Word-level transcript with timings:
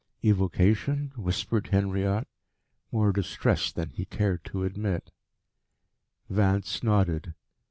"Evocation?" 0.25 1.11
whispered 1.15 1.67
Henriot, 1.67 2.27
more 2.91 3.11
distressed 3.13 3.75
than 3.75 3.91
he 3.91 4.03
cared 4.05 4.43
to 4.45 4.63
admit. 4.63 5.11
Vance 6.27 6.81
nodded. 6.81 7.35